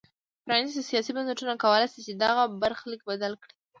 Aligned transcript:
پرانیستي 0.45 0.81
سیاسي 0.89 1.11
بنسټونه 1.15 1.53
کولای 1.63 1.87
شي 1.93 1.99
چې 2.05 2.13
دغه 2.23 2.43
برخلیک 2.61 3.01
بدل 3.09 3.33
کړي. 3.41 3.53